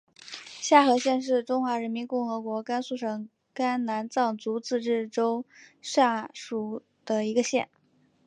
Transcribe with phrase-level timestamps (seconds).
[0.59, 5.45] 夏河县是中华人民共和国甘肃省甘南藏族自治州
[5.79, 7.69] 下属的一个县。